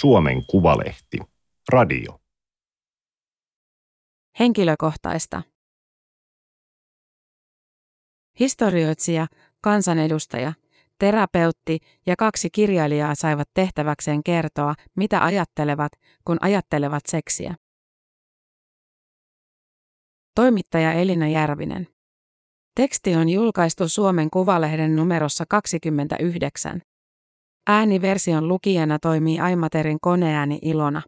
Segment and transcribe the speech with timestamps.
[0.00, 1.18] Suomen Kuvalehti.
[1.72, 2.20] Radio.
[4.38, 5.42] Henkilökohtaista.
[8.40, 9.26] Historioitsija,
[9.60, 10.52] kansanedustaja,
[10.98, 15.92] terapeutti ja kaksi kirjailijaa saivat tehtäväkseen kertoa, mitä ajattelevat,
[16.24, 17.54] kun ajattelevat seksiä.
[20.34, 21.88] Toimittaja Elina Järvinen.
[22.74, 26.82] Teksti on julkaistu Suomen Kuvalehden numerossa 29.
[27.68, 31.02] Ääniversion lukijana toimii Aimaterin koneääni Ilona.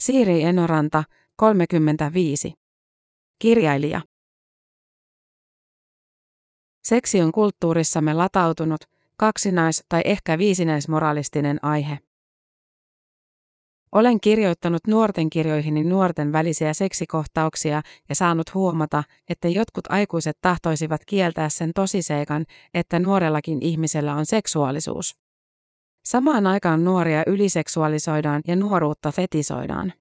[0.00, 1.04] Siiri Enoranta,
[1.36, 2.52] 35.
[3.38, 4.00] Kirjailija.
[6.84, 8.80] Seksi on kulttuurissamme latautunut,
[9.16, 11.98] kaksinais- tai ehkä viisinäismoralistinen aihe.
[13.92, 21.48] Olen kirjoittanut nuorten kirjoihini nuorten välisiä seksikohtauksia ja saanut huomata, että jotkut aikuiset tahtoisivat kieltää
[21.48, 22.44] sen tosiseikan,
[22.74, 25.16] että nuorellakin ihmisellä on seksuaalisuus.
[26.04, 29.92] Samaan aikaan nuoria yliseksuaalisoidaan ja nuoruutta fetisoidaan.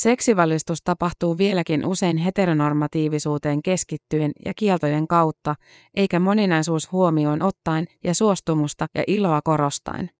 [0.00, 5.54] Seksivalistus tapahtuu vieläkin usein heteronormatiivisuuteen keskittyen ja kieltojen kautta,
[5.94, 10.10] eikä moninaisuus huomioon ottaen ja suostumusta ja iloa korostain.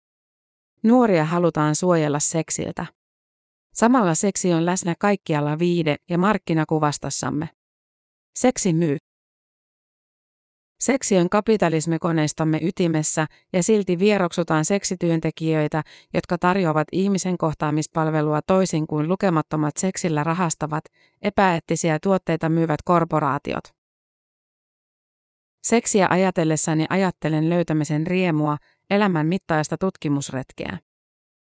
[0.85, 2.87] Nuoria halutaan suojella seksiltä.
[3.75, 7.49] Samalla seksi on läsnä kaikkialla viide- ja markkinakuvastossamme.
[8.39, 8.97] Seksi myy.
[10.81, 15.83] Seksi on kapitalismikoneistamme ytimessä ja silti vieroksutaan seksityöntekijöitä,
[16.15, 20.85] jotka tarjoavat ihmisen kohtaamispalvelua toisin kuin lukemattomat seksillä rahastavat,
[21.23, 23.65] epäeettisiä tuotteita myyvät korporaatiot.
[25.63, 28.57] Seksiä ajatellessani ajattelen löytämisen riemua,
[28.91, 30.79] elämän mittaista tutkimusretkeä.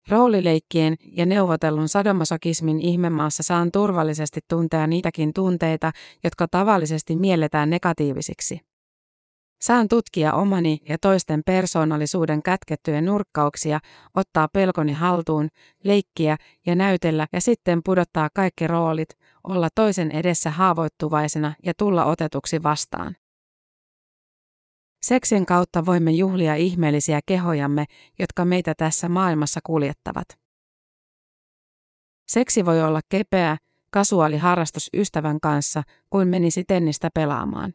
[0.08, 5.92] Roolileikkien ja neuvotellun sadomasokismin ihmemaassa saan turvallisesti tuntea niitäkin tunteita,
[6.24, 8.60] jotka tavallisesti mielletään negatiivisiksi.
[9.60, 13.80] Saan tutkia omani ja toisten persoonallisuuden kätkettyjä nurkkauksia,
[14.14, 15.48] ottaa pelkoni haltuun,
[15.84, 16.36] leikkiä
[16.66, 19.08] ja näytellä ja sitten pudottaa kaikki roolit,
[19.44, 23.16] olla toisen edessä haavoittuvaisena ja tulla otetuksi vastaan.
[25.02, 27.84] Seksin kautta voimme juhlia ihmeellisiä kehojamme,
[28.18, 30.28] jotka meitä tässä maailmassa kuljettavat.
[32.28, 33.56] Seksi voi olla kepeä,
[33.90, 37.74] kasuaali harrastus ystävän kanssa, kuin menisi tennistä pelaamaan.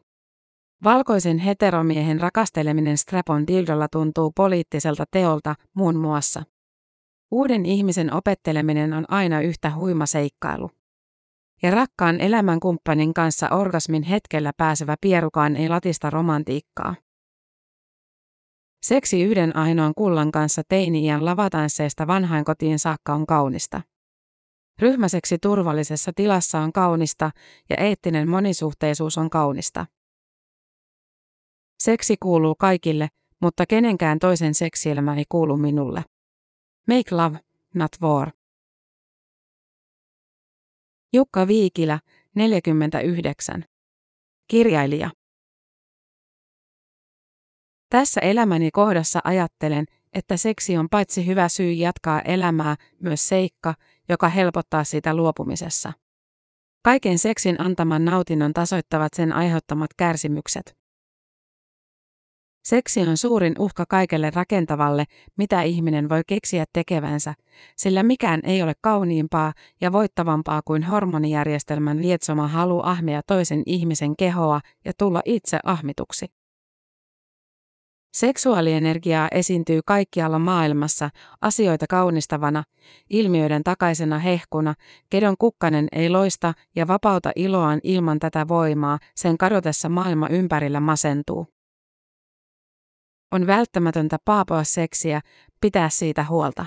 [0.84, 6.42] Valkoisen heteromiehen rakasteleminen strapon dildolla tuntuu poliittiselta teolta muun muassa.
[7.30, 10.70] Uuden ihmisen opetteleminen on aina yhtä huima seikkailu.
[11.62, 16.94] Ja rakkaan elämänkumppanin kanssa orgasmin hetkellä pääsevä pierukaan ei latista romantiikkaa.
[18.84, 23.82] Seksi yhden ainoan kullan kanssa teini-iän lavatansseista vanhainkotiin saakka on kaunista.
[24.78, 27.30] Ryhmäseksi turvallisessa tilassa on kaunista
[27.70, 29.86] ja eettinen monisuhteisuus on kaunista.
[31.82, 33.08] Seksi kuuluu kaikille,
[33.40, 36.04] mutta kenenkään toisen seksielämä ei kuulu minulle.
[36.88, 37.38] Make love,
[37.74, 38.30] not war.
[41.12, 42.00] Jukka Viikilä,
[42.34, 43.64] 49.
[44.48, 45.10] Kirjailija.
[47.94, 53.74] Tässä elämäni kohdassa ajattelen, että seksi on paitsi hyvä syy jatkaa elämää, myös seikka,
[54.08, 55.92] joka helpottaa siitä luopumisessa.
[56.82, 60.76] Kaiken seksin antaman nautinnon tasoittavat sen aiheuttamat kärsimykset.
[62.64, 65.04] Seksi on suurin uhka kaikelle rakentavalle,
[65.38, 67.34] mitä ihminen voi keksiä tekevänsä,
[67.76, 74.60] sillä mikään ei ole kauniimpaa ja voittavampaa kuin hormonijärjestelmän lietsoma halu ahmia toisen ihmisen kehoa
[74.84, 76.43] ja tulla itse ahmituksi.
[78.14, 81.10] Seksuaalienergiaa esiintyy kaikkialla maailmassa,
[81.40, 82.64] asioita kaunistavana,
[83.10, 84.74] ilmiöiden takaisena hehkuna,
[85.10, 91.46] kedon kukkanen ei loista ja vapauta iloaan ilman tätä voimaa, sen kadotessa maailma ympärillä masentuu.
[93.32, 95.20] On välttämätöntä paapoa seksiä,
[95.60, 96.66] pitää siitä huolta.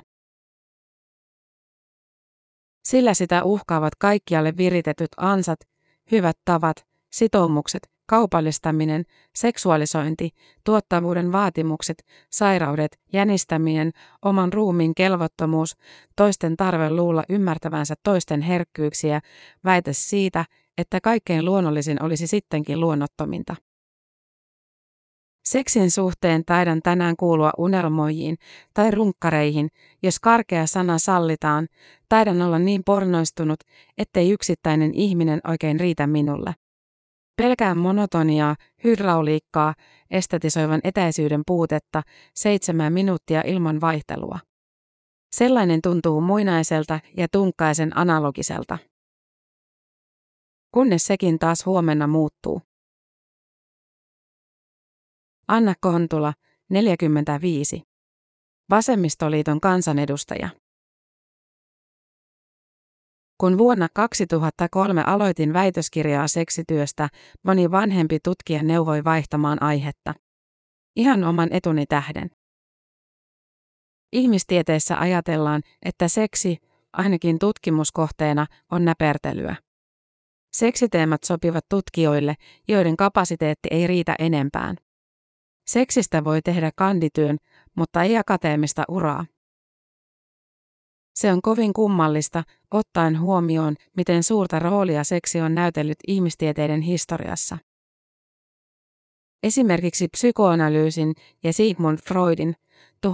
[2.84, 5.60] Sillä sitä uhkaavat kaikkialle viritetyt ansat,
[6.12, 9.04] hyvät tavat, sitoumukset, kaupallistaminen,
[9.36, 10.30] seksuaalisointi,
[10.64, 13.92] tuottavuuden vaatimukset, sairaudet, jänistäminen,
[14.26, 15.76] oman ruumiin kelvottomuus,
[16.16, 19.22] toisten tarve luulla ymmärtävänsä toisten herkkyyksiä,
[19.66, 20.46] väite siitä,
[20.78, 23.56] että kaikkein luonnollisin olisi sittenkin luonnottominta.
[25.46, 28.38] Seksin suhteen taidan tänään kuulua unelmoijiin
[28.74, 29.70] tai runkkareihin,
[30.04, 31.68] jos karkea sana sallitaan,
[32.10, 33.60] taidan olla niin pornoistunut,
[33.98, 36.54] ettei yksittäinen ihminen oikein riitä minulle.
[37.38, 39.74] Pelkään monotoniaa, hydrauliikkaa,
[40.12, 42.04] estetisoivan etäisyyden puutetta,
[42.36, 44.40] seitsemän minuuttia ilman vaihtelua.
[45.36, 48.78] Sellainen tuntuu muinaiselta ja tunkkaisen analogiselta.
[50.74, 52.62] Kunnes sekin taas huomenna muuttuu.
[55.48, 56.34] Anna Kontula,
[56.70, 57.82] 45.
[58.70, 60.50] Vasemmistoliiton kansanedustaja.
[63.38, 67.10] Kun vuonna 2003 aloitin väitöskirjaa seksityöstä,
[67.44, 70.14] moni vanhempi tutkija neuvoi vaihtamaan aihetta.
[70.96, 72.30] Ihan oman etuni tähden.
[74.14, 76.58] Ihmistieteessä ajatellaan, että seksi,
[76.94, 79.56] ainakin tutkimuskohteena, on näpertelyä.
[80.52, 82.36] Seksiteemat sopivat tutkijoille,
[82.68, 84.76] joiden kapasiteetti ei riitä enempään.
[85.68, 87.38] Seksistä voi tehdä kandityön,
[87.76, 89.26] mutta ei akateemista uraa.
[91.18, 97.58] Se on kovin kummallista, ottaen huomioon, miten suurta roolia seksi on näytellyt ihmistieteiden historiassa.
[99.44, 102.56] Esimerkiksi psykoanalyysin ja Sigmund Freudin
[103.08, 103.10] 1856-1939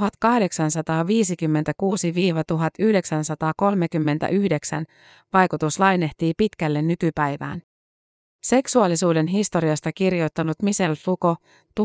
[5.33, 7.61] vaikutus lainehtii pitkälle nykypäivään.
[8.43, 11.39] Seksuaalisuuden historiasta kirjoittanut Michel Foucault
[11.79, 11.83] 1926-1984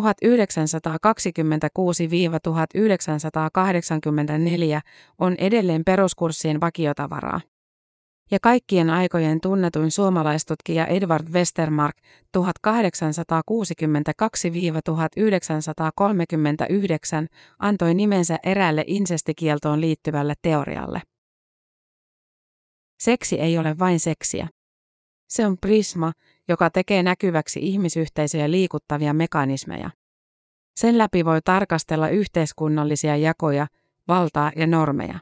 [5.19, 7.41] on edelleen peruskurssien vakiotavaraa.
[8.31, 12.03] Ja kaikkien aikojen tunnetuin suomalaistutkija Edward Westermark 1862-1939
[17.59, 21.03] antoi nimensä eräälle insestikieltoon liittyvälle teorialle.
[23.01, 24.49] Seksi ei ole vain seksiä.
[25.29, 26.13] Se on prisma,
[26.49, 29.91] joka tekee näkyväksi ihmisyhteisöjä liikuttavia mekanismeja.
[30.77, 33.67] Sen läpi voi tarkastella yhteiskunnallisia jakoja,
[34.09, 35.21] valtaa ja normeja.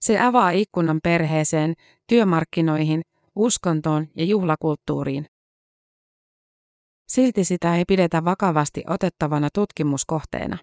[0.00, 1.74] Se avaa ikkunan perheeseen,
[2.06, 3.02] työmarkkinoihin,
[3.36, 5.26] uskontoon ja juhlakulttuuriin.
[7.08, 10.58] Silti sitä ei pidetä vakavasti otettavana tutkimuskohteena.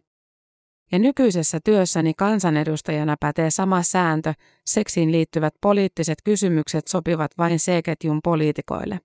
[0.91, 4.33] Ja nykyisessä työssäni kansanedustajana pätee sama sääntö,
[4.65, 8.99] seksiin liittyvät poliittiset kysymykset sopivat vain C-ketjun poliitikoille.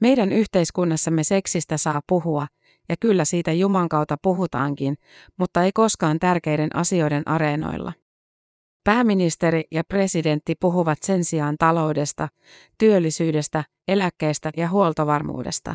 [0.00, 2.46] Meidän yhteiskunnassamme seksistä saa puhua,
[2.88, 4.94] ja kyllä siitä Juman kautta puhutaankin,
[5.36, 7.92] mutta ei koskaan tärkeiden asioiden areenoilla.
[8.84, 12.28] Pääministeri ja presidentti puhuvat sen sijaan taloudesta,
[12.78, 15.74] työllisyydestä, eläkkeestä ja huoltovarmuudesta.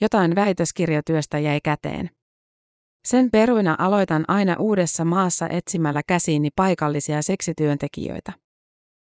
[0.00, 2.10] Jotain väitöskirjatyöstä jäi käteen.
[3.04, 8.32] Sen peruina aloitan aina uudessa maassa etsimällä käsiini paikallisia seksityöntekijöitä.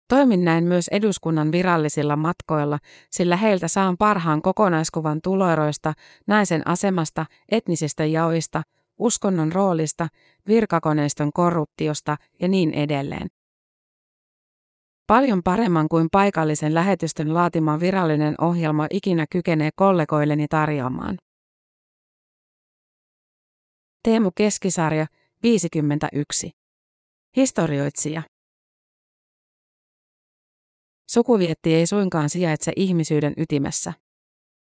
[0.08, 2.78] Toimin näin myös eduskunnan virallisilla matkoilla,
[3.10, 5.92] sillä heiltä saan parhaan kokonaiskuvan tuloeroista,
[6.26, 8.62] naisen asemasta, etnisistä jaoista,
[8.98, 10.08] uskonnon roolista,
[10.48, 13.28] virkakoneiston korruptiosta ja niin edelleen.
[15.06, 21.18] Paljon paremman kuin paikallisen lähetystön laatima virallinen ohjelma ikinä kykenee kollegoilleni tarjoamaan.
[24.04, 25.06] Teemu Keskisarja,
[25.42, 26.50] 51.
[27.36, 28.22] Historioitsija.
[31.10, 33.92] Sukuvietti ei suinkaan sijaitse ihmisyyden ytimessä.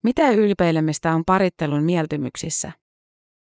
[0.04, 2.72] Mitä ylpeilemistä on parittelun mieltymyksissä?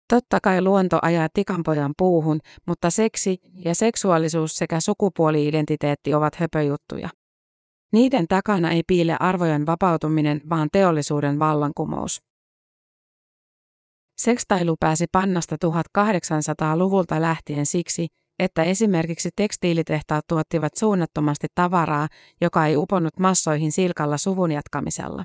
[0.08, 7.08] Totta kai luonto ajaa tikanpojan puuhun, mutta seksi ja seksuaalisuus sekä sukupuoli-identiteetti ovat höpöjuttuja.
[7.92, 12.31] Niiden takana ei piile arvojen vapautuminen, vaan teollisuuden vallankumous.
[14.22, 18.06] Sekstailu pääsi pannasta 1800-luvulta lähtien siksi,
[18.38, 22.08] että esimerkiksi tekstiilitehtaat tuottivat suunnattomasti tavaraa,
[22.40, 25.24] joka ei uponnut massoihin silkalla suvun jatkamisella.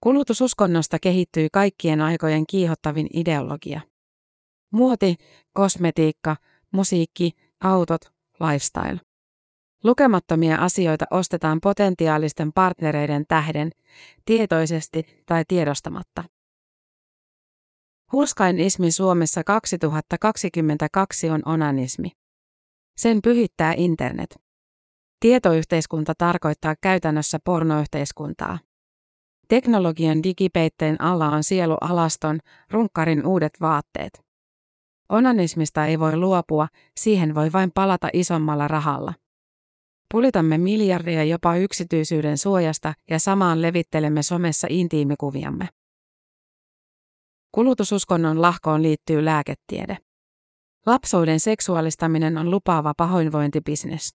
[0.00, 3.80] Kulutususkonnosta kehittyi kaikkien aikojen kiihottavin ideologia.
[4.72, 5.16] Muoti,
[5.52, 6.36] kosmetiikka,
[6.72, 7.30] musiikki,
[7.60, 8.00] autot,
[8.40, 9.00] lifestyle.
[9.84, 13.70] Lukemattomia asioita ostetaan potentiaalisten partnereiden tähden,
[14.24, 16.24] tietoisesti tai tiedostamatta.
[18.12, 22.10] Hurskain ismi Suomessa 2022 on onanismi.
[22.96, 24.40] Sen pyhittää internet.
[25.20, 28.58] Tietoyhteiskunta tarkoittaa käytännössä pornoyhteiskuntaa.
[29.48, 32.40] Teknologian digipeitteen alla on sielu alaston,
[32.70, 34.20] runkkarin uudet vaatteet.
[35.08, 39.14] Onanismista ei voi luopua, siihen voi vain palata isommalla rahalla.
[40.12, 45.68] Pulitamme miljardia jopa yksityisyyden suojasta ja samaan levittelemme somessa intiimikuviamme.
[47.52, 49.98] Kulutususkonnon lahkoon liittyy lääketiede.
[50.86, 54.14] Lapsuuden seksuaalistaminen on lupaava pahoinvointibisnes.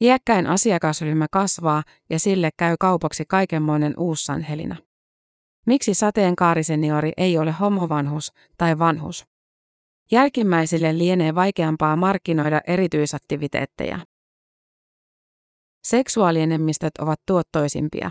[0.00, 4.76] Iäkkäin asiakasryhmä kasvaa ja sille käy kaupaksi kaikenmoinen uussanhelina.
[5.66, 9.26] Miksi sateenkaariseniori ei ole homovanhus tai vanhus?
[10.10, 13.98] Jälkimmäisille lienee vaikeampaa markkinoida erityisaktiviteetteja.
[15.82, 18.10] Seksuaalienemmistöt ovat tuottoisimpia.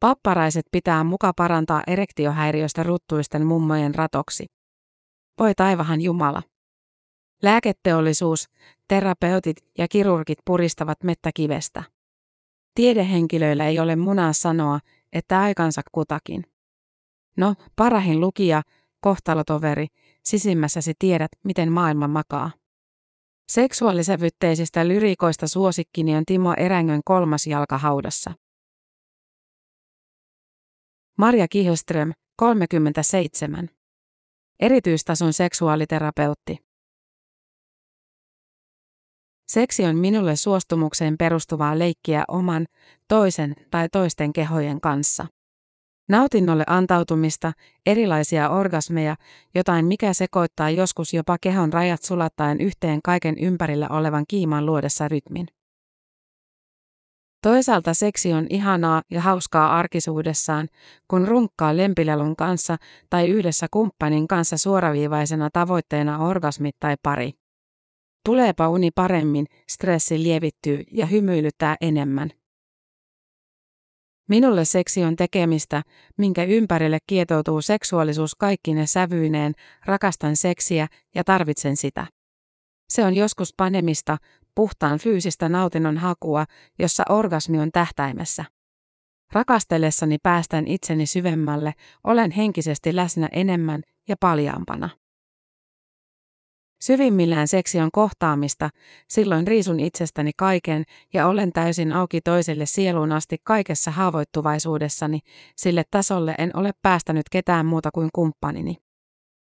[0.00, 4.46] Papparaiset pitää muka parantaa erektiohäiriöstä ruttuisten mummojen ratoksi.
[5.38, 6.42] Voi taivahan Jumala.
[7.42, 8.48] Lääketeollisuus,
[8.88, 11.82] terapeutit ja kirurgit puristavat mettä kivestä.
[12.74, 14.80] Tiedehenkilöillä ei ole munaa sanoa,
[15.12, 16.44] että aikansa kutakin.
[17.36, 18.62] No, parahin lukija,
[19.00, 19.86] kohtalotoveri,
[20.24, 22.50] sisimmässäsi tiedät, miten maailma makaa.
[23.48, 28.32] Seksuaalisävytteisistä lyriikoista suosikkini on Timo Erängön kolmas jalka haudassa.
[31.18, 33.68] Marja Kihlström, 37.
[34.60, 36.56] Erityistason seksuaaliterapeutti.
[39.48, 42.66] Seksi on minulle suostumukseen perustuvaa leikkiä oman,
[43.08, 45.26] toisen tai toisten kehojen kanssa.
[46.08, 47.52] Nautinnolle antautumista,
[47.86, 49.16] erilaisia orgasmeja,
[49.54, 55.46] jotain mikä sekoittaa joskus jopa kehon rajat sulattaen yhteen kaiken ympärillä olevan kiiman luodessa rytmin.
[57.42, 60.68] Toisaalta seksi on ihanaa ja hauskaa arkisuudessaan,
[61.10, 62.76] kun runkkaa lempilelun kanssa
[63.10, 67.32] tai yhdessä kumppanin kanssa suoraviivaisena tavoitteena orgasmit tai pari.
[68.24, 72.30] Tuleepa uni paremmin, stressi lievittyy ja hymyilyttää enemmän.
[74.28, 75.82] Minulle seksi on tekemistä,
[76.16, 79.52] minkä ympärille kietoutuu seksuaalisuus kaikkine sävyineen,
[79.86, 82.06] rakastan seksiä ja tarvitsen sitä.
[82.88, 84.16] Se on joskus panemista,
[84.54, 86.44] puhtaan fyysistä nautinnon hakua,
[86.78, 88.44] jossa orgasmi on tähtäimessä.
[89.32, 91.74] Rakastellessani päästän itseni syvemmälle,
[92.04, 94.88] olen henkisesti läsnä enemmän ja paljaampana.
[96.80, 98.70] Syvimmillään seksi on kohtaamista,
[99.08, 105.20] silloin riisun itsestäni kaiken ja olen täysin auki toiselle sieluun asti kaikessa haavoittuvaisuudessani,
[105.56, 108.76] sille tasolle en ole päästänyt ketään muuta kuin kumppanini.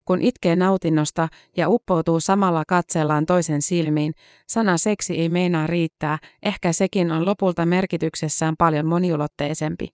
[0.05, 1.27] Kun itkee nautinnosta
[1.57, 4.13] ja uppoutuu samalla katsellaan toisen silmiin,
[4.47, 9.87] sana seksi ei meinaa riittää, ehkä sekin on lopulta merkityksessään paljon moniulotteisempi.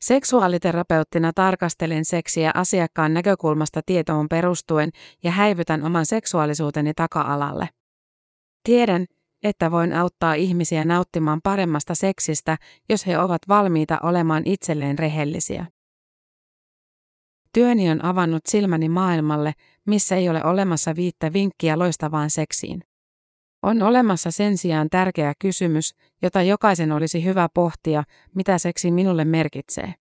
[0.00, 4.90] Seksuaaliterapeuttina tarkastelen seksiä asiakkaan näkökulmasta tietoon perustuen
[5.24, 7.68] ja häivytän oman seksuaalisuuteni taka-alalle.
[8.62, 9.06] Tiedän,
[9.42, 12.56] että voin auttaa ihmisiä nauttimaan paremmasta seksistä,
[12.88, 15.66] jos he ovat valmiita olemaan itselleen rehellisiä.
[17.52, 19.52] Työni on avannut silmäni maailmalle,
[19.86, 22.82] missä ei ole olemassa viittä vinkkiä loistavaan seksiin.
[23.62, 29.94] On olemassa sen sijaan tärkeä kysymys, jota jokaisen olisi hyvä pohtia, mitä seksi minulle merkitsee.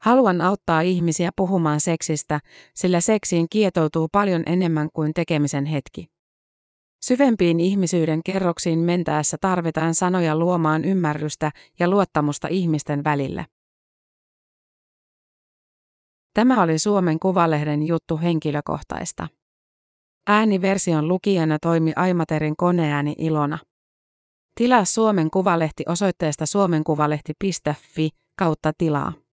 [0.00, 2.40] Haluan auttaa ihmisiä puhumaan seksistä,
[2.74, 6.06] sillä seksiin kietoutuu paljon enemmän kuin tekemisen hetki.
[7.00, 13.44] Syvempiin ihmisyyden kerroksiin mentäessä tarvitaan sanoja luomaan ymmärrystä ja luottamusta ihmisten välillä.
[16.36, 19.28] Tämä oli Suomen Kuvalehden juttu henkilökohtaista.
[20.26, 23.58] Ääniversion lukijana toimi Aimaterin koneääni Ilona.
[24.54, 29.12] Tilaa Suomen Kuvalehti osoitteesta suomenkuvalehti.fi kautta tilaa.